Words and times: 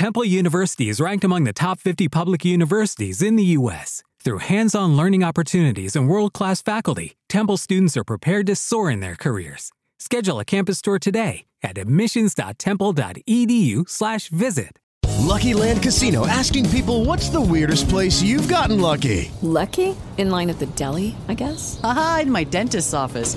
Temple 0.00 0.24
University 0.24 0.88
is 0.88 0.96
ranked 0.98 1.24
among 1.24 1.44
the 1.44 1.52
top 1.52 1.78
50 1.78 2.08
public 2.08 2.42
universities 2.42 3.20
in 3.20 3.36
the 3.36 3.44
U.S. 3.58 4.02
Through 4.24 4.38
hands 4.38 4.74
on 4.74 4.96
learning 4.96 5.22
opportunities 5.22 5.94
and 5.94 6.08
world 6.08 6.32
class 6.32 6.62
faculty, 6.62 7.18
Temple 7.28 7.58
students 7.58 7.98
are 7.98 8.04
prepared 8.04 8.46
to 8.46 8.56
soar 8.56 8.90
in 8.90 9.00
their 9.00 9.14
careers. 9.14 9.72
Schedule 9.98 10.40
a 10.40 10.44
campus 10.46 10.80
tour 10.80 10.98
today 10.98 11.44
at 11.62 11.76
admissions.temple.edu/slash 11.76 14.28
visit. 14.30 14.78
Lucky 15.18 15.52
Land 15.52 15.82
Casino 15.82 16.26
asking 16.26 16.70
people 16.70 17.04
what's 17.04 17.28
the 17.28 17.42
weirdest 17.42 17.90
place 17.90 18.22
you've 18.22 18.48
gotten 18.48 18.80
lucky? 18.80 19.30
Lucky? 19.42 19.94
In 20.16 20.30
line 20.30 20.48
at 20.48 20.58
the 20.58 20.66
deli, 20.80 21.14
I 21.28 21.34
guess? 21.34 21.78
Aha, 21.84 22.20
in 22.22 22.30
my 22.30 22.44
dentist's 22.44 22.94
office. 22.94 23.36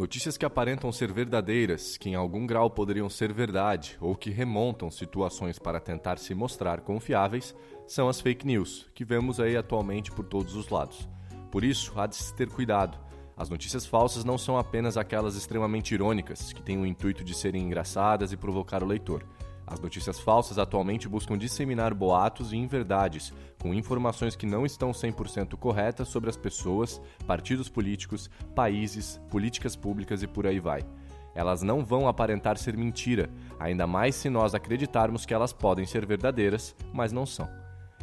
Notícias 0.00 0.38
que 0.38 0.46
aparentam 0.46 0.90
ser 0.90 1.12
verdadeiras, 1.12 1.98
que 1.98 2.08
em 2.08 2.14
algum 2.14 2.46
grau 2.46 2.70
poderiam 2.70 3.10
ser 3.10 3.34
verdade, 3.34 3.98
ou 4.00 4.16
que 4.16 4.30
remontam 4.30 4.90
situações 4.90 5.58
para 5.58 5.78
tentar 5.78 6.18
se 6.18 6.34
mostrar 6.34 6.80
confiáveis, 6.80 7.54
são 7.86 8.08
as 8.08 8.18
fake 8.18 8.46
news, 8.46 8.88
que 8.94 9.04
vemos 9.04 9.38
aí 9.38 9.58
atualmente 9.58 10.10
por 10.10 10.24
todos 10.24 10.56
os 10.56 10.70
lados. 10.70 11.06
Por 11.50 11.62
isso, 11.62 11.92
há 12.00 12.06
de 12.06 12.16
se 12.16 12.34
ter 12.34 12.48
cuidado. 12.48 12.98
As 13.36 13.50
notícias 13.50 13.84
falsas 13.84 14.24
não 14.24 14.38
são 14.38 14.56
apenas 14.56 14.96
aquelas 14.96 15.36
extremamente 15.36 15.92
irônicas, 15.92 16.50
que 16.50 16.62
têm 16.62 16.78
o 16.78 16.86
intuito 16.86 17.22
de 17.22 17.34
serem 17.34 17.62
engraçadas 17.62 18.32
e 18.32 18.38
provocar 18.38 18.82
o 18.82 18.86
leitor. 18.86 19.22
As 19.70 19.78
notícias 19.78 20.18
falsas 20.18 20.58
atualmente 20.58 21.08
buscam 21.08 21.38
disseminar 21.38 21.94
boatos 21.94 22.52
e 22.52 22.56
inverdades, 22.56 23.32
com 23.62 23.72
informações 23.72 24.34
que 24.34 24.44
não 24.44 24.66
estão 24.66 24.90
100% 24.90 25.56
corretas 25.56 26.08
sobre 26.08 26.28
as 26.28 26.36
pessoas, 26.36 27.00
partidos 27.24 27.68
políticos, 27.68 28.28
países, 28.52 29.20
políticas 29.30 29.76
públicas 29.76 30.24
e 30.24 30.26
por 30.26 30.44
aí 30.44 30.58
vai. 30.58 30.84
Elas 31.36 31.62
não 31.62 31.84
vão 31.84 32.08
aparentar 32.08 32.58
ser 32.58 32.76
mentira, 32.76 33.30
ainda 33.60 33.86
mais 33.86 34.16
se 34.16 34.28
nós 34.28 34.56
acreditarmos 34.56 35.24
que 35.24 35.32
elas 35.32 35.52
podem 35.52 35.86
ser 35.86 36.04
verdadeiras, 36.04 36.74
mas 36.92 37.12
não 37.12 37.24
são. 37.24 37.48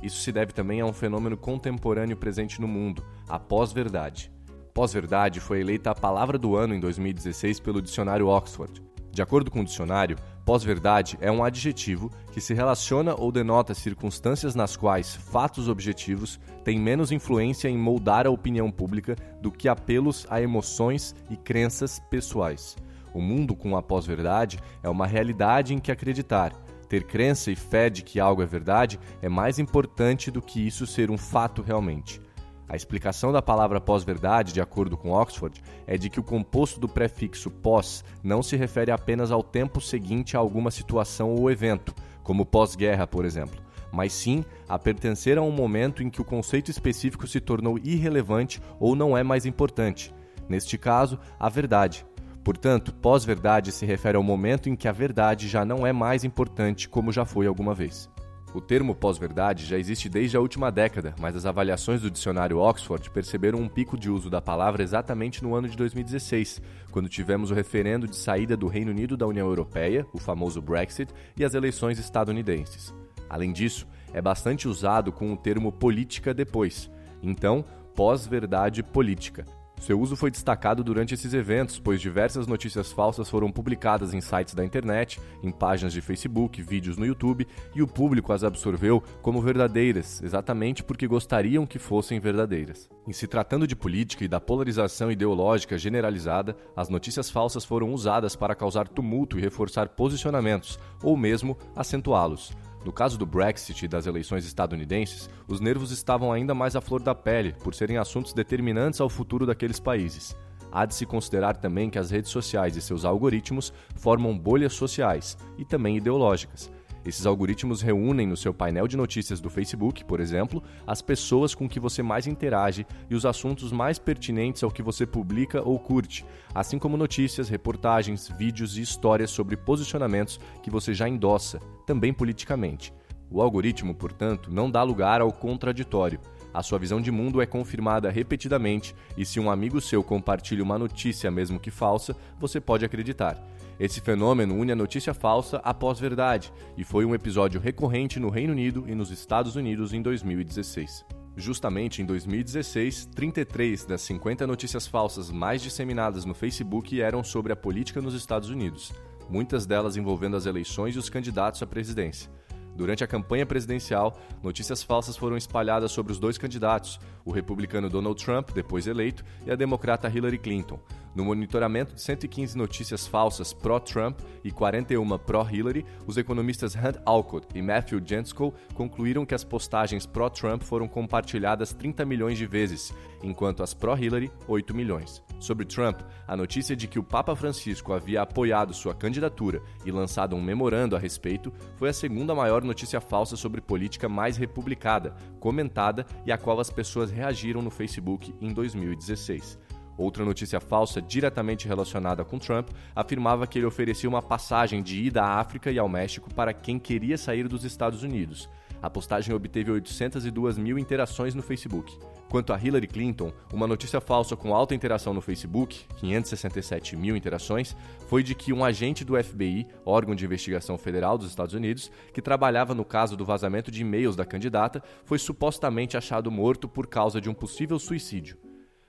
Isso 0.01 0.21
se 0.21 0.31
deve 0.31 0.53
também 0.53 0.79
a 0.79 0.85
um 0.85 0.93
fenômeno 0.93 1.35
contemporâneo 1.35 2.15
presente 2.15 2.61
no 2.61 2.67
mundo, 2.67 3.03
a 3.27 3.37
pós-verdade. 3.37 4.31
Pós-verdade 4.73 5.41
foi 5.41 5.59
eleita 5.59 5.91
a 5.91 5.95
palavra 5.95 6.37
do 6.37 6.55
ano 6.55 6.73
em 6.73 6.79
2016 6.79 7.59
pelo 7.59 7.81
dicionário 7.81 8.27
Oxford. 8.27 8.81
De 9.11 9.21
acordo 9.23 9.49
com 9.49 9.61
o 9.61 9.65
dicionário, 9.65 10.15
pós-verdade 10.47 11.17
é 11.19 11.29
um 11.29 11.43
adjetivo 11.43 12.09
que 12.31 12.39
se 12.39 12.53
relaciona 12.53 13.13
ou 13.13 13.33
denota 13.33 13.73
circunstâncias 13.73 14.55
nas 14.55 14.77
quais 14.77 15.13
fatos 15.13 15.67
objetivos 15.67 16.39
têm 16.63 16.79
menos 16.79 17.11
influência 17.11 17.67
em 17.67 17.77
moldar 17.77 18.25
a 18.25 18.29
opinião 18.29 18.71
pública 18.71 19.17
do 19.41 19.51
que 19.51 19.67
apelos 19.67 20.25
a 20.29 20.41
emoções 20.41 21.13
e 21.29 21.35
crenças 21.35 21.99
pessoais. 22.09 22.77
O 23.13 23.19
mundo 23.19 23.57
com 23.57 23.75
a 23.75 23.83
pós-verdade 23.83 24.57
é 24.81 24.87
uma 24.87 25.05
realidade 25.05 25.73
em 25.73 25.79
que 25.79 25.91
acreditar. 25.91 26.53
Ter 26.87 27.03
crença 27.03 27.51
e 27.51 27.55
fé 27.57 27.89
de 27.89 28.01
que 28.01 28.17
algo 28.17 28.41
é 28.41 28.45
verdade 28.45 28.97
é 29.21 29.27
mais 29.27 29.59
importante 29.59 30.31
do 30.31 30.41
que 30.41 30.65
isso 30.65 30.87
ser 30.87 31.11
um 31.11 31.17
fato 31.17 31.61
realmente. 31.61 32.21
A 32.69 32.75
explicação 32.75 33.31
da 33.31 33.41
palavra 33.41 33.79
pós-verdade, 33.79 34.51
de 34.51 34.59
acordo 34.59 34.97
com 34.97 35.11
Oxford, 35.11 35.63
é 35.85 35.97
de 35.97 36.09
que 36.09 36.19
o 36.19 36.23
composto 36.23 36.81
do 36.81 36.87
prefixo 36.87 37.49
pós 37.49 38.03
não 38.21 38.43
se 38.43 38.57
refere 38.57 38.91
apenas 38.91 39.31
ao 39.31 39.41
tempo 39.41 39.79
seguinte 39.79 40.35
a 40.35 40.39
alguma 40.39 40.69
situação 40.69 41.33
ou 41.33 41.49
evento, 41.49 41.95
como 42.23 42.45
pós-guerra, 42.45 43.07
por 43.07 43.23
exemplo, 43.23 43.61
mas 43.89 44.11
sim 44.11 44.43
a 44.67 44.77
pertencer 44.77 45.37
a 45.37 45.41
um 45.41 45.51
momento 45.51 46.03
em 46.03 46.09
que 46.09 46.21
o 46.21 46.25
conceito 46.25 46.69
específico 46.69 47.25
se 47.25 47.39
tornou 47.39 47.79
irrelevante 47.79 48.61
ou 48.81 48.97
não 48.97 49.17
é 49.17 49.23
mais 49.23 49.45
importante. 49.45 50.13
Neste 50.49 50.77
caso, 50.77 51.17
a 51.39 51.47
verdade. 51.47 52.05
Portanto, 52.43 52.93
pós-verdade 52.93 53.71
se 53.71 53.85
refere 53.85 54.17
ao 54.17 54.23
momento 54.23 54.69
em 54.69 54.75
que 54.75 54.89
a 54.89 54.91
verdade 54.91 55.47
já 55.47 55.63
não 55.63 55.87
é 55.87 55.93
mais 55.93 56.25
importante 56.25 56.89
como 56.89 57.13
já 57.13 57.23
foi 57.23 57.47
alguma 57.47 57.73
vez. 57.73 58.09
O 58.53 58.61
termo 58.61 58.95
pós-verdade 58.95 59.65
já 59.65 59.77
existe 59.77 60.07
desde 60.07 60.37
a 60.37 60.39
última 60.39 60.71
década, 60.71 61.13
mas 61.19 61.35
as 61.35 61.45
avaliações 61.45 62.01
do 62.01 62.09
dicionário 62.09 62.57
Oxford 62.57 63.09
perceberam 63.11 63.59
um 63.59 63.67
pico 63.67 63.97
de 63.97 64.09
uso 64.09 64.29
da 64.29 64.41
palavra 64.41 64.81
exatamente 64.81 65.43
no 65.43 65.53
ano 65.53 65.67
de 65.67 65.75
2016, 65.75 66.61
quando 66.89 67.09
tivemos 67.09 67.51
o 67.51 67.53
referendo 67.53 68.07
de 68.07 68.15
saída 68.15 68.55
do 68.55 68.67
Reino 68.67 68.91
Unido 68.91 69.17
da 69.17 69.27
União 69.27 69.47
Europeia, 69.47 70.07
o 70.13 70.17
famoso 70.17 70.61
Brexit, 70.61 71.13
e 71.37 71.43
as 71.43 71.53
eleições 71.53 71.99
estadunidenses. 71.99 72.93
Além 73.29 73.51
disso, 73.51 73.85
é 74.13 74.21
bastante 74.21 74.67
usado 74.67 75.11
com 75.11 75.33
o 75.33 75.37
termo 75.37 75.71
política 75.71 76.33
depois. 76.33 76.89
Então, 77.21 77.65
pós-verdade 77.93 78.81
política, 78.81 79.45
seu 79.79 79.99
uso 79.99 80.15
foi 80.15 80.31
destacado 80.31 80.83
durante 80.83 81.13
esses 81.13 81.33
eventos, 81.33 81.79
pois 81.79 82.01
diversas 82.01 82.47
notícias 82.47 82.91
falsas 82.91 83.29
foram 83.29 83.51
publicadas 83.51 84.13
em 84.13 84.19
sites 84.19 84.53
da 84.53 84.65
internet, 84.65 85.19
em 85.43 85.51
páginas 85.51 85.93
de 85.93 86.01
Facebook, 86.01 86.61
vídeos 86.61 86.97
no 86.97 87.05
YouTube, 87.05 87.47
e 87.75 87.81
o 87.81 87.87
público 87.87 88.33
as 88.33 88.43
absorveu 88.43 89.01
como 89.21 89.41
verdadeiras, 89.41 90.21
exatamente 90.21 90.83
porque 90.83 91.07
gostariam 91.07 91.65
que 91.65 91.79
fossem 91.79 92.19
verdadeiras. 92.19 92.89
Em 93.07 93.13
se 93.13 93.27
tratando 93.27 93.67
de 93.67 93.75
política 93.75 94.25
e 94.25 94.27
da 94.27 94.41
polarização 94.41 95.11
ideológica 95.11 95.77
generalizada, 95.77 96.57
as 96.75 96.89
notícias 96.89 97.29
falsas 97.29 97.63
foram 97.63 97.93
usadas 97.93 98.35
para 98.35 98.55
causar 98.55 98.87
tumulto 98.87 99.37
e 99.37 99.41
reforçar 99.41 99.89
posicionamentos, 99.89 100.79
ou 101.01 101.15
mesmo 101.15 101.57
acentuá-los. 101.75 102.51
No 102.87 102.93
caso 102.93 103.17
do 103.17 103.25
Brexit 103.25 103.83
e 103.83 103.87
das 103.89 104.07
eleições 104.07 104.45
estadunidenses, 104.45 105.29
os 105.45 105.59
nervos 105.59 105.91
estavam 105.91 106.31
ainda 106.31 106.55
mais 106.55 106.73
à 106.73 106.79
flor 106.79 107.03
da 107.03 107.13
pele, 107.13 107.53
por 107.61 107.75
serem 107.75 107.97
assuntos 107.97 108.31
determinantes 108.31 109.01
ao 109.01 109.09
futuro 109.09 109.45
daqueles 109.45 109.77
países. 109.77 110.33
Há 110.71 110.85
de 110.85 110.95
se 110.95 111.05
considerar 111.05 111.57
também 111.57 111.89
que 111.89 111.99
as 111.99 112.09
redes 112.09 112.31
sociais 112.31 112.77
e 112.77 112.81
seus 112.81 113.03
algoritmos 113.03 113.73
formam 113.97 114.39
bolhas 114.39 114.71
sociais 114.71 115.37
e 115.57 115.65
também 115.65 115.97
ideológicas. 115.97 116.71
Esses 117.07 117.25
algoritmos 117.25 117.81
reúnem 117.81 118.27
no 118.27 118.35
seu 118.35 118.53
painel 118.53 118.85
de 118.85 118.97
notícias 118.97 119.39
do 119.39 119.49
Facebook, 119.49 120.03
por 120.03 120.19
exemplo, 120.19 120.61
as 120.85 121.01
pessoas 121.01 121.55
com 121.55 121.65
que 121.69 121.79
você 121.79 122.03
mais 122.03 122.27
interage 122.27 122.85
e 123.09 123.15
os 123.15 123.25
assuntos 123.25 123.71
mais 123.71 123.97
pertinentes 123.97 124.61
ao 124.61 124.69
que 124.69 124.83
você 124.83 125.05
publica 125.05 125.61
ou 125.61 125.79
curte, 125.79 126.25
assim 126.53 126.77
como 126.77 126.97
notícias, 126.97 127.47
reportagens, 127.47 128.27
vídeos 128.37 128.77
e 128.77 128.81
histórias 128.81 129.31
sobre 129.31 129.55
posicionamentos 129.55 130.37
que 130.61 130.69
você 130.69 130.93
já 130.93 131.07
endossa, 131.07 131.61
também 131.85 132.11
politicamente. 132.11 132.93
O 133.31 133.41
algoritmo, 133.41 133.95
portanto, 133.95 134.51
não 134.51 134.69
dá 134.69 134.83
lugar 134.83 135.21
ao 135.21 135.31
contraditório. 135.31 136.19
A 136.57 136.63
sua 136.63 136.79
visão 136.79 136.99
de 136.99 137.11
mundo 137.11 137.39
é 137.39 137.45
confirmada 137.45 138.09
repetidamente 138.09 138.95
e 139.15 139.23
se 139.23 139.39
um 139.39 139.51
amigo 139.51 139.79
seu 139.79 140.03
compartilha 140.03 140.63
uma 140.63 140.75
notícia, 140.75 141.29
mesmo 141.29 141.59
que 141.59 141.69
falsa, 141.69 142.15
você 142.39 142.59
pode 142.59 142.83
acreditar. 142.83 143.37
Esse 143.79 144.01
fenômeno 144.01 144.55
une 144.55 144.71
a 144.71 144.75
notícia 144.75 145.13
falsa 145.13 145.57
à 145.57 145.71
pós-verdade 145.71 146.51
e 146.75 146.83
foi 146.83 147.05
um 147.05 147.13
episódio 147.13 147.61
recorrente 147.61 148.19
no 148.19 148.31
Reino 148.31 148.53
Unido 148.53 148.85
e 148.87 148.95
nos 148.95 149.11
Estados 149.11 149.55
Unidos 149.55 149.93
em 149.93 150.01
2016. 150.01 151.05
Justamente 151.35 152.01
em 152.01 152.05
2016, 152.07 153.05
33 153.05 153.85
das 153.85 154.01
50 154.01 154.47
notícias 154.47 154.87
falsas 154.87 155.29
mais 155.29 155.61
disseminadas 155.61 156.25
no 156.25 156.33
Facebook 156.33 156.99
eram 156.99 157.23
sobre 157.23 157.53
a 157.53 157.55
política 157.55 158.01
nos 158.01 158.15
Estados 158.15 158.49
Unidos, 158.49 158.91
muitas 159.29 159.67
delas 159.67 159.95
envolvendo 159.95 160.35
as 160.35 160.47
eleições 160.47 160.95
e 160.95 160.97
os 160.97 161.07
candidatos 161.07 161.61
à 161.61 161.67
presidência. 161.67 162.35
Durante 162.77 163.03
a 163.03 163.07
campanha 163.07 163.43
presidencial, 163.43 164.15
notícias 164.43 164.83
falsas 164.83 165.17
foram 165.17 165.35
espalhadas 165.35 165.91
sobre 165.91 166.11
os 166.11 166.19
dois 166.19 166.37
candidatos, 166.37 166.99
o 167.25 167.31
republicano 167.31 167.89
Donald 167.89 168.23
Trump, 168.23 168.51
depois 168.51 168.85
eleito, 168.85 169.25
e 169.47 169.51
a 169.51 169.55
democrata 169.55 170.07
Hillary 170.07 170.37
Clinton. 170.37 170.79
No 171.15 171.25
monitoramento 171.25 171.95
de 171.95 172.01
115 172.01 172.57
notícias 172.57 173.07
falsas 173.07 173.53
pró-Trump 173.53 174.19
e 174.43 174.51
41 174.51 175.17
pró-Hillary, 175.17 175.85
os 176.05 176.17
economistas 176.17 176.75
Hunt 176.75 176.97
Alcott 177.05 177.47
e 177.55 177.61
Matthew 177.61 178.01
Jensko 178.05 178.53
concluíram 178.73 179.25
que 179.25 179.33
as 179.33 179.43
postagens 179.43 180.05
pró-Trump 180.05 180.61
foram 180.61 180.87
compartilhadas 180.87 181.73
30 181.73 182.05
milhões 182.05 182.37
de 182.37 182.45
vezes, 182.45 182.93
enquanto 183.23 183.63
as 183.63 183.73
pró-Hillary, 183.73 184.31
8 184.47 184.75
milhões. 184.75 185.23
Sobre 185.39 185.65
Trump, 185.65 185.99
a 186.27 186.35
notícia 186.35 186.75
de 186.75 186.87
que 186.87 186.99
o 186.99 187.03
Papa 187.03 187.35
Francisco 187.35 187.93
havia 187.93 188.21
apoiado 188.21 188.73
sua 188.73 188.93
candidatura 188.93 189.61
e 189.85 189.91
lançado 189.91 190.35
um 190.35 190.41
memorando 190.41 190.95
a 190.95 190.99
respeito 190.99 191.53
foi 191.75 191.89
a 191.89 191.93
segunda 191.93 192.33
maior 192.33 192.63
notícia 192.63 192.99
falsa 192.99 193.35
sobre 193.35 193.61
política 193.61 194.09
mais 194.09 194.37
republicada, 194.37 195.15
comentada 195.39 196.05
e 196.25 196.31
a 196.31 196.37
qual 196.37 196.59
as 196.59 196.69
pessoas 196.69 197.11
reagiram 197.11 197.61
no 197.61 197.69
Facebook 197.69 198.33
em 198.41 198.51
2016. 198.53 199.59
Outra 199.97 200.23
notícia 200.23 200.59
falsa 200.59 201.01
diretamente 201.01 201.67
relacionada 201.67 202.23
com 202.23 202.37
Trump 202.37 202.69
afirmava 202.95 203.47
que 203.47 203.57
ele 203.57 203.65
oferecia 203.65 204.07
uma 204.07 204.21
passagem 204.21 204.83
de 204.83 205.01
ida 205.01 205.23
à 205.23 205.39
África 205.39 205.71
e 205.71 205.79
ao 205.79 205.89
México 205.89 206.31
para 206.33 206.53
quem 206.53 206.77
queria 206.77 207.17
sair 207.17 207.47
dos 207.47 207.63
Estados 207.63 208.03
Unidos. 208.03 208.47
A 208.79 208.91
postagem 208.91 209.33
obteve 209.33 209.71
802 209.71 210.57
mil 210.57 210.77
interações 210.77 211.33
no 211.33 211.41
Facebook. 211.41 211.97
Quanto 212.29 212.53
a 212.53 212.61
Hillary 212.61 212.87
Clinton, 212.87 213.31
uma 213.51 213.65
notícia 213.65 213.99
falsa 213.99 214.35
com 214.35 214.53
alta 214.53 214.75
interação 214.75 215.13
no 215.13 215.21
Facebook, 215.21 215.85
567 215.99 216.95
mil 216.95 217.15
interações, 217.15 217.75
foi 218.07 218.21
de 218.21 218.35
que 218.35 218.53
um 218.53 218.63
agente 218.63 219.03
do 219.03 219.21
FBI, 219.21 219.65
órgão 219.85 220.13
de 220.13 220.25
investigação 220.25 220.77
federal 220.77 221.17
dos 221.17 221.29
Estados 221.29 221.55
Unidos, 221.55 221.89
que 222.13 222.21
trabalhava 222.21 222.75
no 222.75 222.85
caso 222.85 223.17
do 223.17 223.25
vazamento 223.25 223.71
de 223.71 223.81
e-mails 223.81 224.15
da 224.15 224.25
candidata, 224.25 224.83
foi 225.05 225.17
supostamente 225.17 225.97
achado 225.97 226.29
morto 226.29 226.67
por 226.67 226.85
causa 226.85 227.19
de 227.19 227.29
um 227.29 227.33
possível 227.33 227.79
suicídio. 227.79 228.37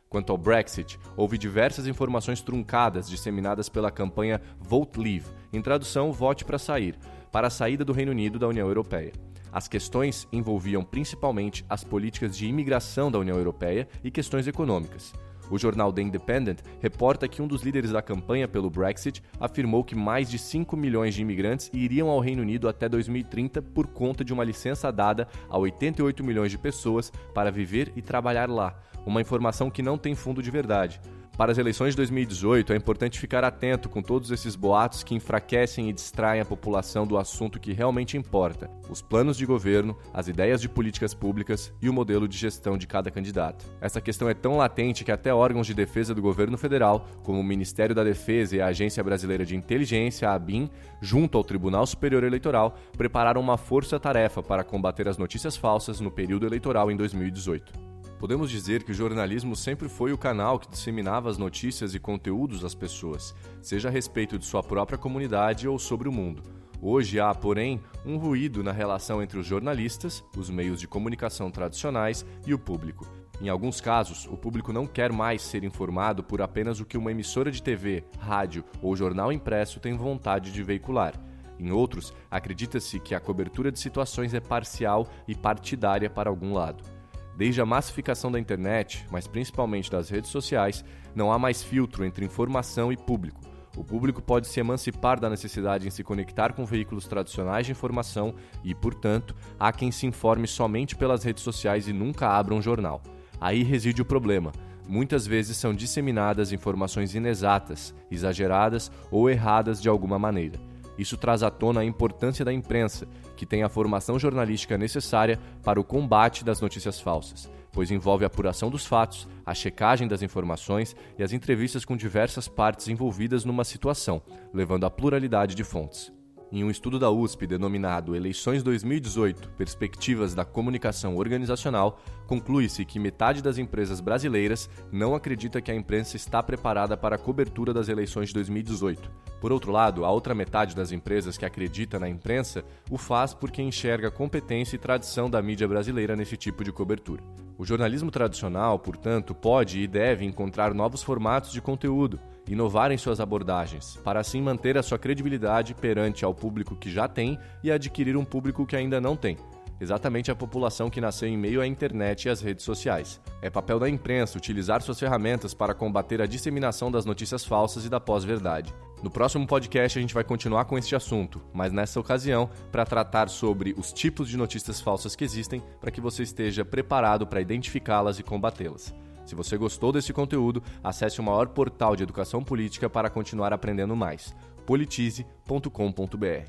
Quanto 0.08 0.32
ao 0.32 0.38
Brexit, 0.38 0.98
houve 1.16 1.36
diversas 1.36 1.86
informações 1.86 2.40
truncadas 2.40 3.08
disseminadas 3.08 3.68
pela 3.68 3.90
campanha 3.90 4.40
Vote 4.58 4.98
Leave, 4.98 5.26
em 5.52 5.60
tradução 5.60 6.12
Vote 6.12 6.44
para 6.46 6.58
sair, 6.58 6.98
para 7.30 7.48
a 7.48 7.50
saída 7.50 7.84
do 7.84 7.92
Reino 7.92 8.12
Unido 8.12 8.38
da 8.38 8.48
União 8.48 8.66
Europeia. 8.66 9.12
As 9.52 9.68
questões 9.68 10.26
envolviam 10.32 10.82
principalmente 10.82 11.64
as 11.68 11.84
políticas 11.84 12.36
de 12.36 12.46
imigração 12.46 13.10
da 13.10 13.18
União 13.18 13.36
Europeia 13.36 13.86
e 14.02 14.10
questões 14.10 14.46
econômicas. 14.46 15.12
O 15.50 15.58
jornal 15.58 15.92
The 15.92 16.02
Independent 16.02 16.58
reporta 16.80 17.26
que 17.26 17.40
um 17.40 17.48
dos 17.48 17.62
líderes 17.62 17.92
da 17.92 18.02
campanha 18.02 18.46
pelo 18.46 18.68
Brexit 18.68 19.22
afirmou 19.40 19.82
que 19.82 19.94
mais 19.94 20.30
de 20.30 20.38
5 20.38 20.76
milhões 20.76 21.14
de 21.14 21.22
imigrantes 21.22 21.70
iriam 21.72 22.08
ao 22.08 22.20
Reino 22.20 22.42
Unido 22.42 22.68
até 22.68 22.88
2030 22.88 23.62
por 23.62 23.86
conta 23.86 24.22
de 24.22 24.32
uma 24.32 24.44
licença 24.44 24.92
dada 24.92 25.26
a 25.48 25.56
88 25.56 26.22
milhões 26.22 26.50
de 26.50 26.58
pessoas 26.58 27.10
para 27.34 27.50
viver 27.50 27.92
e 27.96 28.02
trabalhar 28.02 28.50
lá, 28.50 28.78
uma 29.08 29.20
informação 29.20 29.70
que 29.70 29.82
não 29.82 29.98
tem 29.98 30.14
fundo 30.14 30.42
de 30.42 30.50
verdade. 30.50 31.00
Para 31.38 31.52
as 31.52 31.58
eleições 31.58 31.90
de 31.90 31.98
2018, 31.98 32.72
é 32.72 32.76
importante 32.76 33.20
ficar 33.20 33.44
atento 33.44 33.88
com 33.88 34.02
todos 34.02 34.32
esses 34.32 34.56
boatos 34.56 35.04
que 35.04 35.14
enfraquecem 35.14 35.88
e 35.88 35.92
distraem 35.92 36.40
a 36.40 36.44
população 36.44 37.06
do 37.06 37.16
assunto 37.16 37.60
que 37.60 37.72
realmente 37.72 38.16
importa: 38.16 38.68
os 38.90 39.00
planos 39.00 39.36
de 39.36 39.46
governo, 39.46 39.96
as 40.12 40.26
ideias 40.26 40.60
de 40.60 40.68
políticas 40.68 41.14
públicas 41.14 41.72
e 41.80 41.88
o 41.88 41.92
modelo 41.92 42.26
de 42.26 42.36
gestão 42.36 42.76
de 42.76 42.88
cada 42.88 43.08
candidato. 43.08 43.64
Essa 43.80 44.00
questão 44.00 44.28
é 44.28 44.34
tão 44.34 44.56
latente 44.56 45.04
que 45.04 45.12
até 45.12 45.32
órgãos 45.32 45.68
de 45.68 45.74
defesa 45.74 46.12
do 46.12 46.20
governo 46.20 46.58
federal, 46.58 47.06
como 47.22 47.38
o 47.38 47.44
Ministério 47.44 47.94
da 47.94 48.02
Defesa 48.02 48.56
e 48.56 48.60
a 48.60 48.66
Agência 48.66 49.04
Brasileira 49.04 49.46
de 49.46 49.54
Inteligência, 49.54 50.28
a 50.28 50.34
ABIN, 50.34 50.68
junto 51.00 51.38
ao 51.38 51.44
Tribunal 51.44 51.86
Superior 51.86 52.24
Eleitoral, 52.24 52.76
prepararam 52.96 53.40
uma 53.40 53.56
força-tarefa 53.56 54.42
para 54.42 54.64
combater 54.64 55.06
as 55.06 55.16
notícias 55.16 55.56
falsas 55.56 56.00
no 56.00 56.10
período 56.10 56.46
eleitoral 56.46 56.90
em 56.90 56.96
2018. 56.96 57.87
Podemos 58.18 58.50
dizer 58.50 58.82
que 58.82 58.90
o 58.90 58.94
jornalismo 58.94 59.54
sempre 59.54 59.88
foi 59.88 60.12
o 60.12 60.18
canal 60.18 60.58
que 60.58 60.68
disseminava 60.68 61.30
as 61.30 61.38
notícias 61.38 61.94
e 61.94 62.00
conteúdos 62.00 62.64
às 62.64 62.74
pessoas, 62.74 63.32
seja 63.62 63.88
a 63.88 63.92
respeito 63.92 64.36
de 64.36 64.44
sua 64.44 64.60
própria 64.60 64.98
comunidade 64.98 65.68
ou 65.68 65.78
sobre 65.78 66.08
o 66.08 66.12
mundo. 66.12 66.42
Hoje 66.82 67.20
há, 67.20 67.32
porém, 67.32 67.80
um 68.04 68.16
ruído 68.16 68.62
na 68.62 68.72
relação 68.72 69.22
entre 69.22 69.38
os 69.38 69.46
jornalistas, 69.46 70.24
os 70.36 70.50
meios 70.50 70.80
de 70.80 70.88
comunicação 70.88 71.48
tradicionais 71.48 72.26
e 72.44 72.52
o 72.52 72.58
público. 72.58 73.06
Em 73.40 73.48
alguns 73.48 73.80
casos, 73.80 74.26
o 74.26 74.36
público 74.36 74.72
não 74.72 74.84
quer 74.84 75.12
mais 75.12 75.40
ser 75.42 75.62
informado 75.62 76.24
por 76.24 76.42
apenas 76.42 76.80
o 76.80 76.84
que 76.84 76.98
uma 76.98 77.12
emissora 77.12 77.52
de 77.52 77.62
TV, 77.62 78.02
rádio 78.18 78.64
ou 78.82 78.96
jornal 78.96 79.32
impresso 79.32 79.78
tem 79.78 79.96
vontade 79.96 80.50
de 80.50 80.62
veicular. 80.64 81.14
Em 81.56 81.70
outros, 81.70 82.12
acredita-se 82.28 82.98
que 82.98 83.14
a 83.14 83.20
cobertura 83.20 83.70
de 83.70 83.78
situações 83.78 84.34
é 84.34 84.40
parcial 84.40 85.06
e 85.28 85.36
partidária 85.36 86.10
para 86.10 86.28
algum 86.28 86.52
lado. 86.52 86.97
Desde 87.38 87.60
a 87.60 87.64
massificação 87.64 88.32
da 88.32 88.40
internet, 88.40 89.06
mas 89.12 89.28
principalmente 89.28 89.88
das 89.88 90.10
redes 90.10 90.28
sociais, 90.28 90.84
não 91.14 91.30
há 91.30 91.38
mais 91.38 91.62
filtro 91.62 92.04
entre 92.04 92.24
informação 92.24 92.92
e 92.92 92.96
público. 92.96 93.40
O 93.76 93.84
público 93.84 94.20
pode 94.20 94.48
se 94.48 94.58
emancipar 94.58 95.20
da 95.20 95.30
necessidade 95.30 95.86
em 95.86 95.90
se 95.90 96.02
conectar 96.02 96.52
com 96.52 96.66
veículos 96.66 97.06
tradicionais 97.06 97.64
de 97.64 97.70
informação 97.70 98.34
e, 98.64 98.74
portanto, 98.74 99.36
há 99.56 99.70
quem 99.70 99.92
se 99.92 100.04
informe 100.04 100.48
somente 100.48 100.96
pelas 100.96 101.22
redes 101.22 101.44
sociais 101.44 101.86
e 101.86 101.92
nunca 101.92 102.28
abra 102.28 102.52
um 102.52 102.60
jornal. 102.60 103.00
Aí 103.40 103.62
reside 103.62 104.02
o 104.02 104.04
problema. 104.04 104.50
Muitas 104.88 105.24
vezes 105.24 105.56
são 105.56 105.72
disseminadas 105.72 106.50
informações 106.50 107.14
inexatas, 107.14 107.94
exageradas 108.10 108.90
ou 109.12 109.30
erradas 109.30 109.80
de 109.80 109.88
alguma 109.88 110.18
maneira. 110.18 110.58
Isso 110.98 111.16
traz 111.16 111.44
à 111.44 111.50
tona 111.50 111.80
a 111.80 111.84
importância 111.84 112.44
da 112.44 112.52
imprensa, 112.52 113.06
que 113.36 113.46
tem 113.46 113.62
a 113.62 113.68
formação 113.68 114.18
jornalística 114.18 114.76
necessária 114.76 115.38
para 115.62 115.80
o 115.80 115.84
combate 115.84 116.44
das 116.44 116.60
notícias 116.60 117.00
falsas, 117.00 117.48
pois 117.72 117.92
envolve 117.92 118.24
a 118.24 118.26
apuração 118.26 118.68
dos 118.68 118.84
fatos, 118.84 119.28
a 119.46 119.54
checagem 119.54 120.08
das 120.08 120.22
informações 120.22 120.96
e 121.16 121.22
as 121.22 121.32
entrevistas 121.32 121.84
com 121.84 121.96
diversas 121.96 122.48
partes 122.48 122.88
envolvidas 122.88 123.44
numa 123.44 123.64
situação, 123.64 124.20
levando 124.52 124.84
à 124.84 124.90
pluralidade 124.90 125.54
de 125.54 125.62
fontes. 125.62 126.17
Em 126.50 126.64
um 126.64 126.70
estudo 126.70 126.98
da 126.98 127.10
USP 127.10 127.46
denominado 127.46 128.16
Eleições 128.16 128.62
2018 128.62 129.50
Perspectivas 129.50 130.34
da 130.34 130.46
Comunicação 130.46 131.14
Organizacional, 131.18 132.00
conclui-se 132.26 132.86
que 132.86 132.98
metade 132.98 133.42
das 133.42 133.58
empresas 133.58 134.00
brasileiras 134.00 134.70
não 134.90 135.14
acredita 135.14 135.60
que 135.60 135.70
a 135.70 135.74
imprensa 135.74 136.16
está 136.16 136.42
preparada 136.42 136.96
para 136.96 137.16
a 137.16 137.18
cobertura 137.18 137.74
das 137.74 137.90
eleições 137.90 138.28
de 138.28 138.34
2018. 138.34 139.10
Por 139.38 139.52
outro 139.52 139.70
lado, 139.70 140.06
a 140.06 140.10
outra 140.10 140.34
metade 140.34 140.74
das 140.74 140.90
empresas 140.90 141.36
que 141.36 141.44
acredita 141.44 141.98
na 141.98 142.08
imprensa 142.08 142.64
o 142.90 142.96
faz 142.96 143.34
porque 143.34 143.60
enxerga 143.60 144.10
competência 144.10 144.76
e 144.76 144.78
tradição 144.78 145.28
da 145.28 145.42
mídia 145.42 145.68
brasileira 145.68 146.16
nesse 146.16 146.38
tipo 146.38 146.64
de 146.64 146.72
cobertura. 146.72 147.22
O 147.58 147.64
jornalismo 147.64 148.10
tradicional, 148.10 148.78
portanto, 148.78 149.34
pode 149.34 149.80
e 149.80 149.86
deve 149.86 150.24
encontrar 150.24 150.72
novos 150.72 151.02
formatos 151.02 151.52
de 151.52 151.60
conteúdo 151.60 152.18
inovar 152.48 152.90
em 152.90 152.98
suas 152.98 153.20
abordagens, 153.20 153.98
para 154.02 154.20
assim 154.20 154.40
manter 154.40 154.76
a 154.78 154.82
sua 154.82 154.98
credibilidade 154.98 155.74
perante 155.74 156.24
ao 156.24 156.34
público 156.34 156.74
que 156.74 156.90
já 156.90 157.06
tem 157.06 157.38
e 157.62 157.70
adquirir 157.70 158.16
um 158.16 158.24
público 158.24 158.66
que 158.66 158.76
ainda 158.76 159.00
não 159.00 159.14
tem. 159.14 159.36
Exatamente 159.80 160.30
a 160.30 160.34
população 160.34 160.90
que 160.90 161.00
nasceu 161.00 161.28
em 161.28 161.36
meio 161.36 161.60
à 161.60 161.66
internet 161.66 162.24
e 162.24 162.28
às 162.28 162.40
redes 162.40 162.64
sociais. 162.64 163.20
É 163.40 163.48
papel 163.48 163.78
da 163.78 163.88
imprensa 163.88 164.36
utilizar 164.36 164.82
suas 164.82 164.98
ferramentas 164.98 165.54
para 165.54 165.74
combater 165.74 166.20
a 166.20 166.26
disseminação 166.26 166.90
das 166.90 167.04
notícias 167.04 167.44
falsas 167.44 167.84
e 167.84 167.88
da 167.88 168.00
pós-verdade. 168.00 168.74
No 169.02 169.10
próximo 169.10 169.46
podcast 169.46 169.96
a 169.96 170.00
gente 170.00 170.14
vai 170.14 170.24
continuar 170.24 170.64
com 170.64 170.76
este 170.76 170.96
assunto, 170.96 171.40
mas 171.54 171.72
nessa 171.72 172.00
ocasião 172.00 172.50
para 172.72 172.84
tratar 172.84 173.28
sobre 173.28 173.72
os 173.78 173.92
tipos 173.92 174.28
de 174.28 174.36
notícias 174.36 174.80
falsas 174.80 175.14
que 175.14 175.22
existem, 175.22 175.62
para 175.80 175.92
que 175.92 176.00
você 176.00 176.24
esteja 176.24 176.64
preparado 176.64 177.24
para 177.24 177.40
identificá-las 177.40 178.18
e 178.18 178.24
combatê-las. 178.24 178.92
Se 179.28 179.34
você 179.34 179.58
gostou 179.58 179.92
desse 179.92 180.10
conteúdo, 180.10 180.62
acesse 180.82 181.20
o 181.20 181.22
maior 181.22 181.48
portal 181.48 181.94
de 181.94 182.02
educação 182.02 182.42
política 182.42 182.88
para 182.88 183.10
continuar 183.10 183.52
aprendendo 183.52 183.94
mais. 183.94 184.34
politize.com.br. 184.64 186.48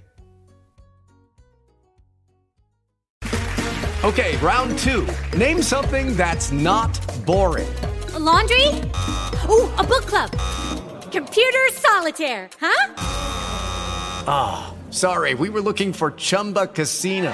Okay, 4.02 4.38
round 4.38 4.74
2. 4.78 5.10
Name 5.38 5.62
something 5.62 6.16
that's 6.16 6.54
not 6.54 6.98
boring. 7.26 7.68
A 8.16 8.20
laundry? 8.20 8.66
Ooh, 9.50 9.70
a 9.78 9.84
book 9.84 10.06
club. 10.06 10.31
Computer 11.12 11.68
solitaire, 11.74 12.50
huh? 12.62 12.94
Ah, 14.26 14.71
oh, 14.71 14.92
sorry. 14.92 15.33
We 15.33 15.50
were 15.50 15.62
looking 15.62 15.92
for 15.92 16.12
Chumba 16.12 16.68
Casino. 16.68 17.33